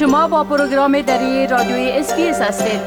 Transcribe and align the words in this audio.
شما 0.00 0.28
با 0.28 0.44
پروگرام 0.44 1.00
دری 1.00 1.46
رادیوی 1.46 1.90
SBS 1.90 2.40
هستید. 2.40 2.80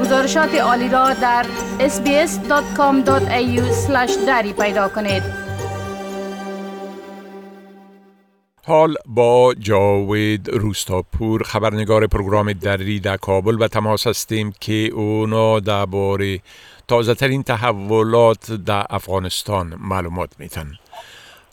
گزارشات 0.00 0.54
عالی 0.54 0.88
را 0.88 1.12
در 1.14 1.46
sbs.com.au 1.78 3.60
دری 4.26 4.52
پیدا 4.52 4.88
کنید. 4.88 5.22
حال 8.64 8.94
با 9.06 9.54
جاوید 9.58 10.48
روستاپور 10.48 11.42
خبرنگار 11.42 12.06
پروگرام 12.06 12.52
دری 12.52 13.00
در 13.00 13.16
کابل 13.16 13.62
در 13.62 13.68
تماس 13.68 14.06
هستیم 14.06 14.52
که 14.60 14.90
اونا 14.92 15.60
درباره 15.60 16.40
تازه 16.88 17.14
ترین 17.14 17.42
تحولات 17.42 18.52
در 18.52 18.86
افغانستان 18.90 19.74
معلومات 19.80 20.30
میتن 20.38 20.72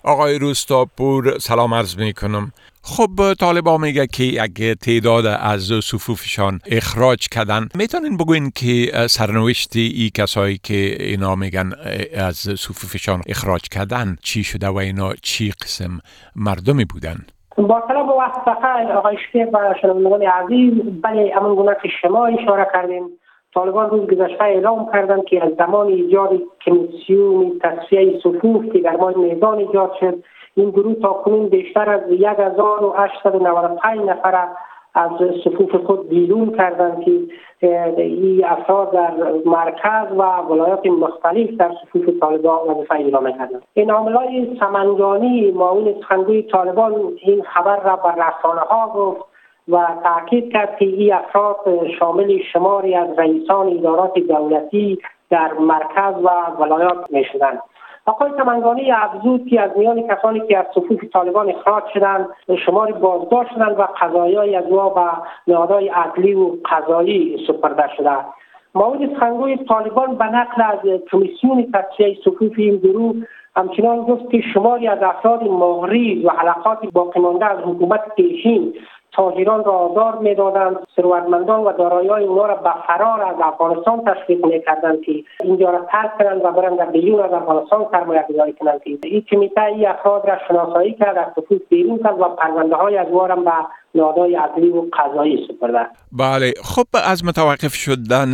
آقای 0.04 0.40
روستاپور 0.40 1.40
سلام 1.40 1.74
عرض 1.74 1.98
می 1.98 2.14
کنم 2.14 2.52
خب 2.84 3.34
طالبا 3.40 3.78
میگه 3.78 4.08
که 4.08 4.42
اگه 4.42 4.76
تعداد 4.76 5.26
از 5.26 5.62
صفوفشان 5.84 6.60
اخراج 6.66 7.28
کردن 7.30 7.68
می‌تونین 7.76 8.18
بگوین 8.18 8.52
که 8.56 8.92
سرنوشت 9.08 9.76
ای 9.76 10.12
کسایی 10.14 10.60
که 10.64 10.96
اینا 11.00 11.36
میگن 11.36 11.72
از 12.18 12.36
صفوفشان 12.36 13.22
اخراج 13.28 13.62
کردن 13.62 14.16
چی 14.24 14.44
شده 14.44 14.68
و 14.68 14.78
اینا 14.78 15.14
چی 15.14 15.52
قسم 15.52 16.00
مردمی 16.36 16.86
بودن؟ 16.86 17.18
با 17.58 17.84
سلام 17.88 18.10
و 18.10 18.12
وقت 18.12 18.48
آقای 18.98 19.18
شکر 19.30 19.48
و 19.54 19.76
شنوندگان 19.82 20.22
عزیز. 20.22 20.74
بله 21.04 21.34
امون 21.38 21.56
گونه 21.56 21.76
که 21.84 21.90
شما 22.02 22.26
اشاره 22.26 22.68
کردیم. 22.74 23.04
طالبان 23.54 23.90
روز 23.90 24.02
گذشته 24.02 24.44
اعلام 24.44 24.90
کردند 24.94 25.24
که 25.24 25.44
از 25.44 25.52
زمان 25.58 25.88
ایجاد 25.88 26.42
کمیسیون 26.66 27.60
تصفیه 27.64 28.20
صفوف 28.20 28.66
که 28.74 28.80
در 28.80 28.96
ماه 28.96 29.18
میدان 29.18 29.58
ایجاد 29.58 29.92
شد 30.00 30.24
این 30.56 30.70
گروه 30.70 30.96
تا 30.96 31.14
کنون 31.14 31.48
بیشتر 31.48 31.90
از 31.90 32.02
1895 32.02 34.00
نفر 34.10 34.48
از 34.94 35.12
صفوف 35.44 35.76
خود 35.76 36.10
بیرون 36.10 36.58
کردند 36.58 37.04
که 37.04 37.12
این 37.98 38.46
افراد 38.46 38.92
در 38.92 39.14
مرکز 39.46 40.18
و 40.18 40.24
ولایات 40.24 40.86
مختلف 40.86 41.50
در 41.50 41.72
صفوف 41.82 42.10
طالبان 42.20 42.70
وظیفه 42.70 42.96
اجرا 42.96 43.20
می‌کردند 43.20 43.64
این 43.74 43.92
عاملای 43.92 44.58
سمنگانی 44.60 45.52
معاون 45.52 45.96
سخنگوی 46.02 46.44
طالبان 46.44 46.94
این 47.22 47.44
خبر 47.44 47.80
را 47.84 47.96
بر 47.96 48.12
رسانه 48.12 48.62
ها 48.62 48.94
گفت. 48.96 49.31
و 49.68 49.88
تاکید 50.04 50.54
کرد 50.54 50.78
که 50.78 50.86
این 50.86 51.14
افراد 51.14 51.58
شامل 52.00 52.38
شماری 52.54 52.96
از 52.96 53.20
رئیسان 53.20 53.68
ادارات 53.68 54.20
دولتی 54.20 55.00
در 55.30 55.54
مرکز 55.54 56.24
و 56.24 56.30
ولایات 56.60 57.06
می 57.10 57.24
شدند. 57.24 57.60
آقای 58.06 58.32
سمنگانی 58.38 58.92
افزود 58.92 59.48
که 59.48 59.62
از 59.62 59.72
میان 59.78 60.08
کسانی 60.08 60.40
که 60.48 60.58
از 60.58 60.66
صفوف 60.76 61.04
طالبان 61.14 61.50
اخراج 61.50 61.84
شدند 61.94 62.28
شماری 62.66 62.94
بازداشت 62.94 63.50
شدند 63.54 63.80
و 63.80 63.88
قضایی 64.02 64.56
از 64.56 64.72
ما 64.72 64.90
به 64.90 65.02
نهادهای 65.48 65.88
عدلی 65.88 66.34
و 66.34 66.52
قضایی 66.66 67.46
سپرده 67.48 67.90
شده 67.98 68.18
معاون 68.76 69.16
سخنگوی 69.16 69.58
طالبان 69.58 70.16
به 70.16 70.26
نقل 70.26 70.62
از 70.62 71.00
کمیسیون 71.12 71.72
تصفیه 71.74 72.18
صفوف 72.26 72.54
این 72.58 72.78
گروه 72.78 73.16
همچنان 73.56 74.02
گفت 74.02 74.30
که 74.30 74.42
شماری 74.54 74.88
از 74.88 75.04
افراد 75.04 75.44
مغریز 75.44 76.26
و 76.26 76.30
حلقات 76.30 76.78
باقی 76.94 77.20
مانده 77.20 77.46
از 77.46 77.58
حکومت 77.60 78.16
پیشین 78.16 78.74
تاجران 79.12 79.64
را 79.64 79.72
آزار 79.72 80.18
می‌دادند. 80.18 80.78
ثروتمندان 80.96 81.64
و 81.64 81.72
دارایی 81.74 82.10
اونا 82.10 82.46
را 82.46 82.56
به 82.56 82.72
فرار 82.88 83.22
از 83.22 83.36
افغانستان 83.44 84.02
تشویق 84.06 84.46
می‌کردند 84.46 85.02
که 85.02 85.12
اینجا 85.44 85.70
را 85.70 85.86
ترک 85.92 86.18
کنند 86.18 86.46
و 86.46 86.52
برند 86.52 86.78
در 86.78 86.86
بیرون 86.86 87.20
از 87.20 87.34
افغانستان 87.34 87.86
سرمایه 87.92 88.26
گذاری 88.30 88.54
کنند 88.54 88.82
این 88.86 89.22
کمیته 89.22 89.62
این 89.64 89.88
افراد 89.88 90.30
را 90.30 90.38
شناسایی 90.48 90.94
کرد 90.94 91.18
از 91.18 91.26
خصوص 91.34 91.62
بیرون 91.70 92.00
کرد 92.04 92.20
و 92.20 92.24
پرونده 92.24 92.76
های 92.76 92.98
از 92.98 93.08
به 93.08 93.52
نهادهای 93.96 94.36
عدلی 94.36 94.70
و 94.70 94.82
قضایی 94.94 95.48
سپرده. 95.48 95.88
بله 96.12 96.54
خب 96.64 96.86
از 97.12 97.26
متوقف 97.26 97.74
شدن 97.74 98.34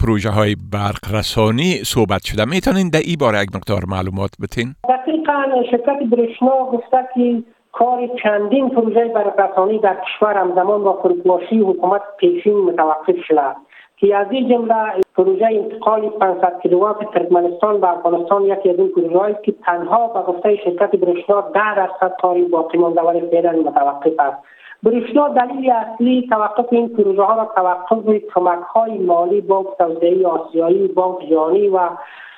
پروژه 0.00 0.30
های 0.30 0.56
برق 0.72 1.14
رسانی 1.14 1.72
صحبت 1.84 2.24
شده. 2.24 2.44
می‌تونین 2.44 2.90
در 2.90 3.00
این 3.04 3.16
باره 3.20 3.42
یک 3.42 3.48
مقدار 3.56 3.80
معلومات 3.88 4.30
بتین 4.42 4.74
دقیقا 4.88 5.42
شرکت 5.70 5.98
برشنا 6.10 6.64
گفته 6.72 7.08
که 7.14 7.42
کار 7.72 8.06
چندین 8.22 8.70
پروژه 8.70 9.04
برقرارسانی 9.04 9.78
در 9.78 9.96
کشور 9.96 10.34
همزمان 10.34 10.84
با 10.84 10.92
فروپاشی 10.92 11.58
حکومت 11.58 12.02
پیشین 12.18 12.58
متوقف 12.58 13.16
شده. 13.28 13.54
که 13.96 14.16
از 14.16 14.26
این 14.30 14.48
جمله 14.48 14.74
پروژه 15.16 15.46
انتقال 15.46 16.08
500 16.08 16.60
کیلووات 16.62 17.14
ترکمنستان 17.14 17.80
به 17.80 17.90
افغانستان 17.90 18.42
یکی 18.42 18.70
از 18.70 18.78
این 18.78 18.88
پروژه 18.88 19.38
که 19.42 19.52
تنها 19.52 20.06
به 20.06 20.32
گفته 20.32 20.56
شرکت 20.56 20.96
برشنا 20.96 21.40
10 21.40 21.74
درصد 21.76 22.16
کاری 22.22 22.42
باقی 22.42 22.78
مانده 22.78 23.00
ولی 23.00 23.20
فعلا 23.20 23.52
متوقف 23.52 24.12
است. 24.18 24.38
برشنا 24.82 25.28
دلیل 25.28 25.70
اصلی 25.70 26.26
توقف 26.30 26.66
این 26.70 26.88
پروژه 26.88 27.22
ها 27.22 27.34
را 27.36 27.52
توقف 27.56 28.06
کمک 28.34 28.62
های 28.74 28.98
مالی 28.98 29.40
بانک 29.40 29.66
توسعه 29.78 30.26
آسیایی 30.26 30.88
بانک 30.88 31.28
جهانی 31.30 31.68
و 31.68 31.78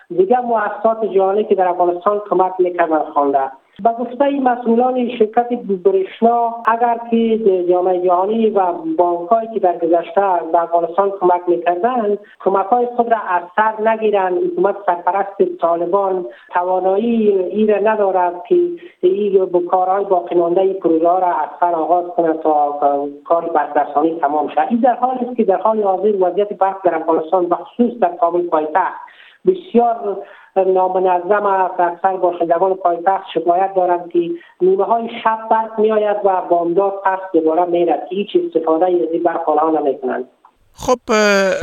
دیگر 0.09 0.41
مؤسسات 0.41 1.05
جهانی 1.05 1.45
که 1.45 1.55
در 1.55 1.69
افغانستان 1.69 2.21
کمک 2.31 2.53
می‌کردند 2.59 3.03
خوانده 3.03 3.51
به 3.85 3.91
گفته 3.91 4.41
مسئولان 4.41 5.09
شرکت 5.19 5.49
برشنا 5.85 6.55
اگر 6.67 7.01
که 7.11 7.39
جامعه 7.69 8.01
جهانی 8.01 8.51
و 8.51 8.73
بانکهایی 8.99 9.49
که 9.55 9.61
در 9.61 9.79
گذشته 9.79 10.21
به 10.53 10.63
افغانستان 10.63 11.11
کمک 11.21 11.41
می‌کردند 11.47 12.19
کمک 12.41 12.67
های 12.67 12.87
خود 12.87 13.13
را 13.13 13.19
از 13.19 13.43
سر 13.57 13.91
نگیرند. 13.91 14.39
حکومت 14.39 14.77
سرپرست 14.87 15.59
طالبان 15.61 16.27
توانایی 16.53 17.29
ای 17.29 17.67
را 17.67 17.79
ندارد 17.79 18.45
که 18.49 18.57
این 19.01 19.67
کارهای 19.71 20.05
باقی 20.05 20.35
مانده 20.35 20.73
پروژه 20.73 21.05
را 21.05 21.35
از 21.35 21.49
سر 21.61 21.75
آغاز 21.75 22.05
کند 22.05 22.41
تا 22.41 22.81
کار 23.25 23.45
برقرارسانی 23.45 24.21
تمام 24.21 24.49
شد 24.49 24.67
این 24.71 24.81
در 24.81 24.95
حالی 24.95 25.27
است 25.27 25.37
که 25.37 25.45
در 25.45 25.57
حال 25.57 25.83
حاضر 25.83 26.15
وضعیت 26.21 26.53
برق 26.53 26.77
در 26.85 26.95
افغانستان 26.95 27.49
بخصوص 27.49 27.99
در 28.01 28.17
کابل 28.17 28.43
پایتخت 28.43 29.01
بسیار 29.47 30.23
نامنظم 30.57 31.47
است 31.47 31.81
اکثر 31.81 32.17
باشندگان 32.17 32.75
پایتخت 32.75 33.25
شکایت 33.35 33.75
دارند 33.75 34.11
که 34.11 34.31
نیمه 34.61 34.85
های 34.85 35.09
شب 35.25 35.39
برق 35.51 35.79
می 35.79 35.93
آید 35.93 36.17
و 36.25 36.43
بامداد 36.49 37.01
پس 37.05 37.19
دوباره 37.33 37.65
میرد 37.65 38.07
هیچ 38.11 38.37
استفاده 38.45 38.87
از 38.87 38.93
این 39.13 39.23
برق 39.23 39.49
آنها 39.49 39.81
نمی‌کنند. 39.81 40.29
خب 40.87 41.15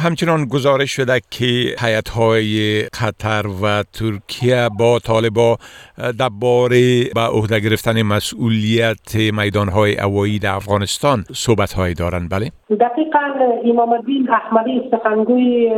همچنان 0.01 0.45
گزارش 0.45 0.91
شده 0.91 1.21
که 1.31 1.45
حیات 1.85 2.09
های 2.09 2.81
قطر 2.83 3.47
و 3.63 3.83
ترکیه 3.83 4.69
با 4.79 4.99
طالبا 4.99 5.57
درباره 6.19 7.03
به 7.15 7.21
عهده 7.21 7.59
گرفتن 7.59 8.01
مسئولیت 8.01 9.15
میدان 9.33 9.69
های 9.69 9.99
اوایی 9.99 10.39
در 10.39 10.55
افغانستان 10.55 11.23
صحبت 11.33 11.73
های 11.73 11.93
دارند. 11.93 12.29
بله. 12.29 12.51
دقیقا 12.69 13.19
امام 13.65 13.91
الدین 13.93 14.29
احمدی 14.29 14.89
سخنگوی 14.91 15.71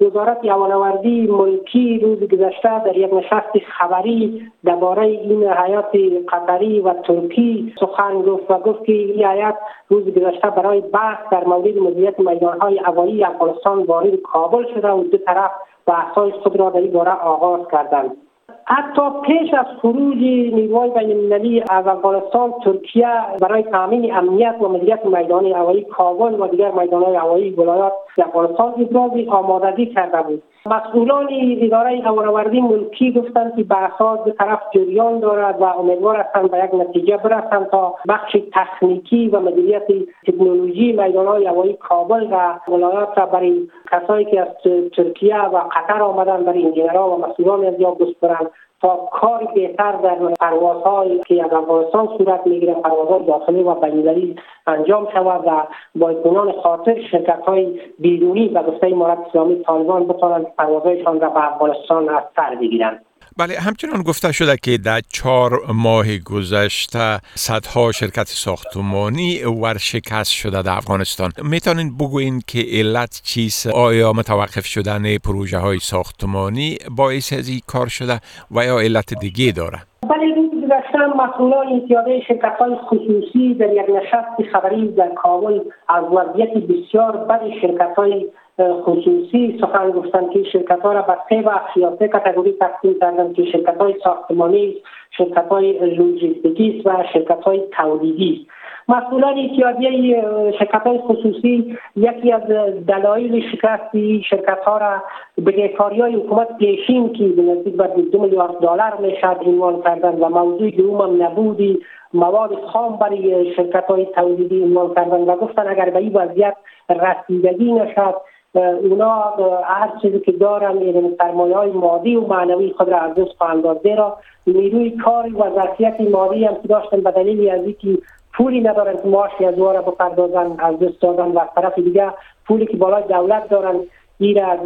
وزارت 0.00 0.38
یوانوردی 0.44 1.26
ملکی 1.26 1.98
روز 1.98 2.18
گذشته 2.18 2.84
در 2.84 2.96
یک 2.96 3.14
نشست 3.14 3.52
خبری 3.78 4.42
درباره 4.64 5.02
این 5.02 5.44
حیات 5.44 5.92
قطری 6.32 6.80
و 6.80 6.94
ترکی 6.94 7.74
سخن 7.80 8.22
گفت 8.22 8.50
و 8.50 8.58
گفت 8.58 8.84
که 8.84 8.92
این 8.92 9.24
حیات 9.24 9.54
روز 9.88 10.04
گذشته 10.04 10.50
برای 10.50 10.80
بحث 10.80 11.18
در 11.32 11.44
مورد 11.44 11.78
مدیریت 11.78 12.18
میدان 12.18 12.60
های 12.60 12.78
اوایی 12.86 13.24
افغانستان 13.24 13.82
وارد 13.82 14.16
کابل 14.16 14.64
شده 14.74 14.88
و 14.88 15.04
دو 15.04 15.18
طرف 15.18 15.50
بحثهای 15.86 16.30
خود 16.32 16.56
را 16.56 16.70
در 16.70 16.80
این 16.80 16.92
باره 16.92 17.12
آغاز 17.12 17.60
کردند. 17.72 18.16
حتی 18.64 19.02
پیش 19.26 19.54
از 19.54 19.66
خروج 19.82 20.16
نیروهای 20.54 20.90
بین 20.90 21.10
المللی 21.10 21.64
از 21.70 21.86
افغانستان 21.86 22.54
ترکیه 22.64 23.08
برای 23.40 23.62
تامین 23.62 24.14
امنیت 24.14 24.56
و 24.60 24.68
مدیریت 24.68 25.06
میدان 25.06 25.46
هوایی 25.46 25.84
کابل 25.84 26.40
و 26.40 26.48
دیگر 26.48 26.70
میدانهای 26.70 27.16
هوایی 27.16 27.50
ولایات 27.50 27.92
افغانستان 28.18 28.74
ابراز 28.78 29.10
آمادگی 29.28 29.86
کرده 29.86 30.22
بود. 30.22 30.42
مسئولان 30.66 31.28
اداره 31.60 32.00
هوانوردی 32.04 32.60
ملکی 32.60 33.12
گفتند 33.12 33.56
که 33.56 33.64
بحثات 33.64 34.24
به 34.24 34.30
طرف 34.30 34.60
جریان 34.74 35.20
دارد 35.20 35.60
و 35.60 35.64
امیدوار 35.64 36.16
هستند 36.16 36.50
به 36.50 36.58
یک 36.58 36.74
نتیجه 36.74 37.16
برسند 37.16 37.66
تا 37.66 37.94
بخش 38.08 38.36
تکنیکی 38.52 39.28
و 39.28 39.40
مدیریت 39.40 39.86
تکنولوژی 40.26 40.92
میدانهای 40.92 41.46
هوایی 41.46 41.72
کابل 41.72 42.28
و 42.30 42.58
ولایات 42.68 43.18
را 43.18 43.26
برای 43.26 43.68
کسایی 43.92 44.24
که 44.24 44.40
از 44.40 44.48
ترکیه 44.96 45.40
و 45.40 45.56
قطر 45.56 46.02
آمدن 46.02 46.44
برای 46.44 46.64
انجینرها 46.64 47.10
و 47.10 47.26
مسئولان 47.26 47.64
از 47.64 47.80
یا 47.80 47.90
بسپرند 47.90 48.50
تا 48.80 49.08
کار 49.12 49.48
بهتر 49.54 49.92
در 49.92 50.14
پروازهایی 50.40 51.20
که 51.26 51.44
از 51.44 51.52
افغانستان 51.52 52.08
صورت 52.18 52.46
می‌گیره 52.46 52.74
پروازهای 52.74 53.26
داخلی 53.26 53.62
و 53.62 53.74
بینالمللی 53.74 54.36
انجام 54.66 55.08
شود 55.12 55.46
و 55.46 55.66
با 55.94 56.08
اطمینان 56.08 56.52
خاطر 56.52 57.02
شرکت 57.10 57.40
های 57.46 57.80
بیرونی 57.98 58.48
و 58.48 58.62
گفته 58.62 58.86
امارت 58.86 59.18
اسلامی 59.18 59.62
طالبان 59.62 60.06
بتوانند 60.06 60.46
پروازهایشان 60.58 61.20
را 61.20 61.28
به 61.28 61.52
افغانستان 61.52 62.08
از 62.08 62.22
سر 62.36 62.54
بگیرند. 62.54 63.05
بله 63.38 63.54
همچنان 63.54 64.02
گفته 64.02 64.32
شده 64.32 64.56
که 64.62 64.78
در 64.78 65.00
چهار 65.12 65.50
ماه 65.74 66.18
گذشته 66.18 67.18
صدها 67.34 67.92
شرکت 67.92 68.26
ساختمانی 68.26 69.44
ورشکست 69.44 70.32
شده 70.32 70.62
در 70.62 70.76
افغانستان. 70.76 71.30
می‌تونین 71.50 71.96
بگوین 71.96 72.42
که 72.46 72.58
علت 72.72 73.20
چیست؟ 73.24 73.66
آیا 73.66 74.12
متوقف 74.12 74.66
شدن 74.66 75.18
پروژه 75.18 75.58
های 75.58 75.78
ساختمانی 75.78 76.78
باعث 76.96 77.32
از 77.32 77.48
این 77.48 77.60
کار 77.66 77.88
شده 77.88 78.20
و 78.50 78.64
یا 78.64 78.78
علت 78.80 79.14
دیگه 79.14 79.52
داره؟ 79.52 79.78
بله 80.02 80.26
گذشته 80.66 80.66
گذشته 80.66 80.98
مسئولان 81.16 81.66
اتحادیه 81.66 82.20
شرکت 82.28 82.56
های 82.58 82.74
خصوصی 82.74 83.54
در 83.54 83.72
یک 83.72 83.86
نشست 83.96 84.52
خبری 84.52 84.88
در 84.88 85.10
کابل 85.14 85.60
از 85.88 86.04
وضعیت 86.04 86.54
بسیار 86.54 87.16
بد 87.16 87.40
شرکت 87.62 87.92
های 87.96 88.26
خصوصی 88.60 89.58
سخن 89.60 89.90
گفتند 89.90 90.30
که 90.30 90.42
شرکت 90.42 90.80
ها 90.80 90.92
را 90.92 91.02
به 91.02 91.16
سه 91.28 91.42
بخش 91.42 91.76
یا 91.76 91.96
سه 91.98 92.08
کتگوری 92.08 92.52
تقسیم 92.52 92.94
کردند 93.00 93.34
که 93.34 93.44
شرکت 93.44 93.76
های 93.76 93.94
ساختمانی 94.04 94.76
شرکت 95.10 95.48
های 95.50 95.94
لوجستیکی 95.96 96.82
و 96.84 97.04
شرکت 97.12 97.42
های 97.42 97.62
تولیدی 97.76 98.46
مسئولان 98.88 99.38
اتحادیه 99.38 100.24
شرکت 100.58 100.86
های 100.86 100.98
خصوصی 100.98 101.76
یکی 101.96 102.32
از 102.32 102.42
دلایل 102.86 103.42
شکستی 103.52 104.24
شرکت 104.30 104.58
ها 104.64 104.78
را 104.78 105.02
به 105.38 105.70
های 105.78 106.14
حکومت 106.14 106.58
پیشین 106.58 107.12
که 107.12 107.24
به 107.24 107.42
نزدیک 107.42 107.76
به 107.76 108.02
دو 108.12 108.20
میلیارد 108.22 108.58
دلار 108.58 108.96
می‌شد 109.00 109.36
عنوان 109.46 109.82
کردن 109.82 110.14
و 110.14 110.28
موضوع 110.28 110.70
دوم 110.70 111.22
نبودی 111.22 111.78
مواد 112.14 112.54
خام 112.54 112.96
برای 112.96 113.54
شرکت 113.54 113.84
های 113.84 114.06
تولیدی 114.06 114.62
عنوان 114.62 114.94
کردن 114.94 115.20
و 115.20 115.36
گفتن 115.36 115.68
اگر 115.68 115.90
به 115.90 115.98
این 115.98 116.12
وضعیت 116.12 116.56
رسیدگی 116.90 117.72
نشد 117.72 118.14
اونا 118.60 119.34
هر 119.64 119.92
چیزی 120.02 120.20
که 120.20 120.32
دارن 120.32 120.82
یعنی 120.82 121.14
سرمایه 121.18 121.56
های 121.56 121.70
مادی 121.70 122.16
و 122.16 122.20
معنوی 122.20 122.72
خود 122.76 122.88
را 122.88 122.98
از 122.98 123.14
دست 123.14 123.36
خواهند 123.38 123.82
زیرا 123.82 124.18
نیروی 124.46 124.90
کاری 124.90 125.30
و 125.30 125.54
ظرفیت 125.54 126.00
مادی 126.00 126.44
هم 126.44 126.54
که 126.54 126.68
داشتن 126.68 127.00
به 127.00 127.10
دلیل 127.10 127.50
از 127.50 127.60
اینکه 127.64 128.02
پولی 128.32 128.60
ندارن 128.60 128.96
که 128.96 129.08
معاشی 129.08 129.44
از 129.44 129.58
را 129.58 129.82
بپردازن 129.82 130.56
از 130.58 130.78
دست 130.78 131.00
دادن 131.00 131.30
و 131.30 131.40
طرف 131.54 131.78
دیگه 131.78 132.12
پولی 132.46 132.66
که 132.66 132.76
بالای 132.76 133.02
دولت 133.02 133.48
دارن 133.48 133.80
این 134.18 134.44
از 134.44 134.58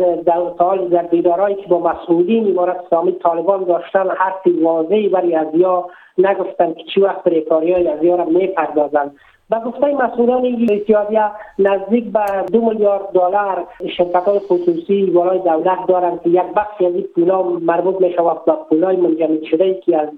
سال 0.58 0.88
در 0.88 1.02
بیدارایی 1.02 1.54
که 1.54 1.66
با 1.68 1.78
مسئولین 1.78 2.50
امارت 2.50 2.76
اسلامی 2.86 3.12
طالبان 3.12 3.64
داشتن 3.64 4.08
حرف 4.10 4.46
واضحی 4.62 5.08
برای 5.08 5.34
از 5.34 5.46
یا 5.54 5.86
نگفتن 6.18 6.74
که 6.74 6.84
چی 6.94 7.00
وقت 7.00 7.26
ریکاری 7.26 7.72
های 7.72 7.88
از 7.88 8.04
را 8.04 8.24
می‌پردازن 8.24 9.10
به 9.50 9.56
گفته 9.66 9.94
مسئولان 9.94 10.66
اتحادیه 10.70 11.30
نزدیک 11.58 12.04
به 12.12 12.20
دو 12.52 12.60
میلیارد 12.60 13.12
دلار 13.12 13.66
شرکت 13.96 14.24
های 14.24 14.38
خصوصی 14.38 15.06
بالای 15.06 15.38
دولت 15.38 15.86
دارند 15.88 16.22
که 16.22 16.30
یک 16.30 16.42
بخشی 16.56 16.86
از 16.86 16.94
این 16.94 17.06
پولا 17.14 17.42
مربوط 17.42 18.00
می 18.00 18.12
شود 18.12 18.44
به 18.44 18.52
پولای 18.68 18.96
منجمد 18.96 19.42
شده 19.42 19.74
که 19.74 19.98
از 19.98 20.08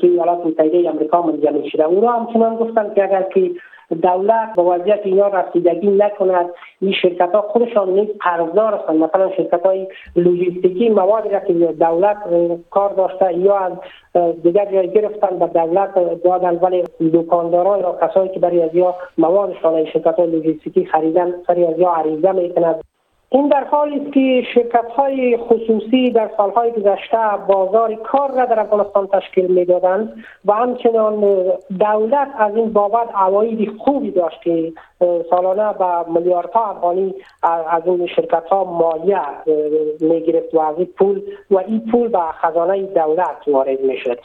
سوی 0.00 0.10
ایالات 0.10 0.46
متحده 0.46 0.88
امریکا 0.88 1.22
منجمد 1.22 1.64
شده. 1.64 1.84
او 1.84 2.00
را 2.00 2.12
همچنان 2.12 2.56
گفتند 2.56 2.94
که 2.94 3.04
اگر 3.04 3.22
که 3.22 3.50
دولت 3.94 4.56
به 4.56 4.62
وضعیت 4.62 5.00
اینا 5.04 5.28
رسیدگی 5.28 5.90
نکند 5.90 6.46
این 6.80 6.92
شرکت 6.92 7.32
ها 7.34 7.42
خودشان 7.42 7.90
نیز 7.90 8.08
قرضدار 8.20 8.74
هستند. 8.74 8.96
مثلا 8.96 9.30
شرکت 9.36 9.66
های 9.66 9.88
لوجستیکی 10.16 10.88
موادی 10.88 11.28
را 11.28 11.40
که 11.40 11.52
دولت 11.52 12.16
کار 12.70 12.92
داشته 12.92 13.38
یا 13.38 13.58
از 13.58 13.72
دیگر 14.42 14.64
جای 14.72 14.90
گرفتن 14.90 15.38
به 15.38 15.46
دولت 15.46 16.22
دادن 16.24 16.56
ولی 16.56 16.84
دکانداران 17.12 17.80
یا 17.80 17.98
کسایی 18.02 18.28
که 18.28 18.40
برای 18.40 18.62
از 18.62 18.74
یا 18.74 18.94
موادشان 19.18 19.84
شرکت 19.84 20.14
های 20.14 20.30
لوجستیکی 20.30 20.84
خریدن 20.84 21.34
سری 21.46 21.66
از 21.66 21.78
یا 21.78 21.90
عریضه 21.90 22.32
می‌کند 22.32 22.84
این 23.32 23.48
در 23.48 23.64
حالی 23.64 24.00
است 24.00 24.12
که 24.12 24.42
شرکت 24.54 24.90
های 24.96 25.36
خصوصی 25.36 26.10
در 26.10 26.30
سالهای 26.36 26.72
گذشته 26.72 27.18
بازار 27.48 27.94
کار 27.94 28.30
را 28.30 28.44
در 28.44 28.60
افغانستان 28.60 29.06
تشکیل 29.06 29.46
می‌دادند 29.46 30.24
و 30.44 30.52
همچنان 30.52 31.20
دولت 31.80 32.28
از 32.38 32.56
این 32.56 32.72
بابت 32.72 33.08
عواید 33.14 33.76
خوبی 33.78 34.10
داشت 34.10 34.42
که 34.42 34.72
سالانه 35.30 35.72
به 35.78 36.12
میلیاردها 36.12 36.70
افغانی 36.70 37.14
از 37.42 37.82
این 37.86 38.06
شرکت 38.06 38.44
ها 38.50 38.64
مالیه 38.64 39.20
می‌گرفت 40.00 40.54
و 40.54 40.60
از 40.60 40.76
این 40.76 40.88
پول 40.98 41.22
و 41.50 41.58
این 41.58 41.90
پول 41.92 42.08
به 42.08 42.18
خزانه 42.42 42.82
دولت 42.82 43.36
وارد 43.46 43.80
می‌شد. 43.80 44.18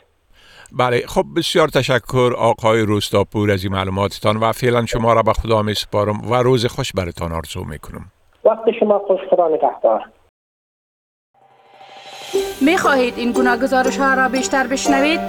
بله 0.79 0.97
خب 1.07 1.23
بسیار 1.37 1.67
تشکر 1.67 2.33
آقای 2.37 2.81
روستاپور 2.81 3.51
از 3.51 3.63
این 3.63 3.73
معلوماتتان 3.73 4.37
و 4.37 4.51
فعلا 4.51 4.85
شما 4.85 5.13
را 5.13 5.21
به 5.21 5.33
خدا 5.33 5.61
می 5.61 5.73
سپارم 5.73 6.31
و 6.31 6.35
روز 6.35 6.65
خوش 6.65 6.91
برتان 6.91 7.31
آرزو 7.31 7.63
می 7.63 7.79
کنم 7.79 8.11
وقت 8.45 8.71
شما 8.79 8.99
خوش 8.99 9.19
خدا 9.29 9.47
نگهدار 9.47 10.11
می 12.61 12.77
خواهید 12.77 13.17
این 13.17 13.31
گونه 13.31 13.57
گزارش 13.57 13.97
ها 13.97 14.13
را 14.13 14.29
بیشتر 14.29 14.67
بشنوید؟ 14.67 15.19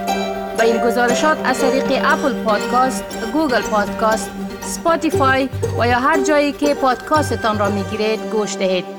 با 0.57 0.63
این 0.63 0.77
گزارشات 0.77 1.37
از 1.45 1.61
طریق 1.61 1.85
Apple 2.05 2.43
Podcast، 2.43 3.31
Google 3.33 3.61
Podcast، 3.61 4.31
Spotify 4.61 5.49
و 5.79 5.87
یا 5.87 5.99
هر 5.99 6.23
جایی 6.23 6.51
که 6.51 6.75
پادکاستتان 6.75 7.59
را 7.59 7.69
می 7.69 7.83
گیرید 7.83 8.19
گوش 8.31 8.57
دهید. 8.57 8.96